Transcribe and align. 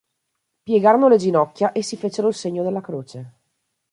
Piegarono 0.63 1.07
le 1.07 1.17
ginocchia 1.17 1.73
e 1.73 1.83
si 1.83 1.95
fecero 1.95 2.27
il 2.27 2.33
segno 2.33 2.63
della 2.63 2.81
croce. 2.81 3.33